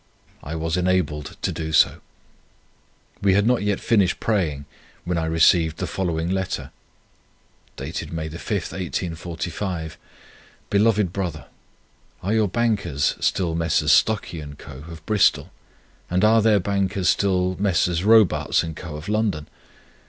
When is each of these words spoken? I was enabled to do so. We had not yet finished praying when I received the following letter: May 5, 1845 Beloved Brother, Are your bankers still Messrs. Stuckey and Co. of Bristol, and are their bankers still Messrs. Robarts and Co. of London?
I 0.41 0.55
was 0.55 0.77
enabled 0.77 1.37
to 1.43 1.51
do 1.51 1.71
so. 1.71 2.01
We 3.21 3.35
had 3.35 3.45
not 3.45 3.61
yet 3.61 3.79
finished 3.79 4.19
praying 4.19 4.65
when 5.03 5.19
I 5.19 5.25
received 5.25 5.77
the 5.77 5.85
following 5.85 6.27
letter: 6.31 6.71
May 7.79 7.91
5, 7.91 8.07
1845 8.11 9.97
Beloved 10.71 11.13
Brother, 11.13 11.45
Are 12.23 12.33
your 12.33 12.47
bankers 12.49 13.15
still 13.19 13.53
Messrs. 13.53 13.91
Stuckey 13.91 14.41
and 14.41 14.57
Co. 14.57 14.77
of 14.89 15.05
Bristol, 15.05 15.51
and 16.09 16.25
are 16.25 16.41
their 16.41 16.59
bankers 16.59 17.07
still 17.07 17.55
Messrs. 17.59 18.03
Robarts 18.03 18.63
and 18.63 18.75
Co. 18.75 18.95
of 18.95 19.07
London? 19.07 19.45